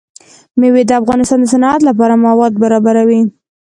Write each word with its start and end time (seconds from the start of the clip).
مېوې 0.59 0.83
د 0.87 0.91
افغانستان 1.01 1.39
د 1.41 1.45
صنعت 1.53 1.81
لپاره 1.89 2.21
مواد 2.25 2.53
برابروي. 2.63 3.21